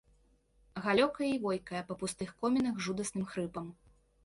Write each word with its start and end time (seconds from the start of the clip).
Галёкае 0.85 1.29
і 1.33 1.37
войкае 1.43 1.83
па 1.91 1.99
пустых 2.01 2.33
комінах 2.41 2.83
жудасным 2.89 3.31
хрыпам. 3.37 3.73